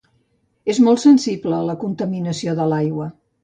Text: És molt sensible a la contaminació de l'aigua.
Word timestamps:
És 0.75 0.79
molt 0.85 1.03
sensible 1.03 1.55
a 1.59 1.69
la 1.69 1.77
contaminació 1.87 2.59
de 2.65 2.69
l'aigua. 2.75 3.13